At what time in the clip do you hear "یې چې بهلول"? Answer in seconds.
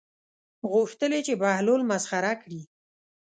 1.15-1.81